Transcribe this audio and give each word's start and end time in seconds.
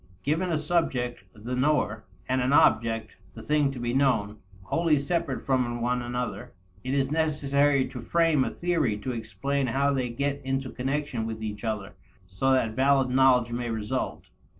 Given 0.23 0.51
a 0.51 0.57
subject 0.57 1.25
the 1.31 1.55
knower 1.55 2.05
and 2.27 2.41
an 2.41 2.53
object 2.53 3.17
the 3.35 3.43
thing 3.43 3.69
to 3.69 3.77
be 3.77 3.93
known 3.93 4.39
wholly 4.63 4.97
separate 4.97 5.45
from 5.45 5.79
one 5.79 6.01
another, 6.01 6.53
it 6.83 6.95
is 6.95 7.11
necessary 7.11 7.87
to 7.89 8.01
frame 8.01 8.43
a 8.43 8.49
theory 8.49 8.97
to 8.97 9.11
explain 9.11 9.67
how 9.67 9.93
they 9.93 10.09
get 10.09 10.41
into 10.43 10.71
connection 10.71 11.27
with 11.27 11.43
each 11.43 11.63
other 11.63 11.93
so 12.25 12.49
that 12.51 12.71
valid 12.73 13.11
knowledge 13.11 13.51
may 13.51 13.69
result. 13.69 14.31